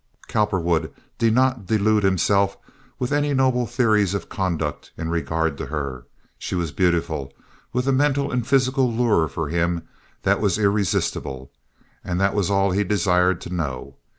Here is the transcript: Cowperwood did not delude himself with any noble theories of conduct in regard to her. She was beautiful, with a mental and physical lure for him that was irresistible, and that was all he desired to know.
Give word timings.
Cowperwood 0.27 0.91
did 1.19 1.31
not 1.35 1.67
delude 1.67 2.01
himself 2.01 2.57
with 2.97 3.11
any 3.11 3.35
noble 3.35 3.67
theories 3.67 4.15
of 4.15 4.29
conduct 4.29 4.91
in 4.97 5.09
regard 5.09 5.59
to 5.59 5.67
her. 5.67 6.07
She 6.39 6.55
was 6.55 6.71
beautiful, 6.71 7.31
with 7.71 7.87
a 7.87 7.91
mental 7.91 8.31
and 8.31 8.47
physical 8.47 8.91
lure 8.91 9.27
for 9.27 9.49
him 9.49 9.83
that 10.23 10.41
was 10.41 10.57
irresistible, 10.57 11.51
and 12.03 12.19
that 12.19 12.33
was 12.33 12.49
all 12.49 12.71
he 12.71 12.83
desired 12.83 13.39
to 13.41 13.53
know. 13.53 13.95